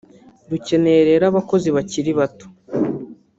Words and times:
rukeneye 0.49 1.01
rero 1.09 1.23
abakozi 1.31 1.67
bakiri 1.75 2.11
bato 2.19 2.45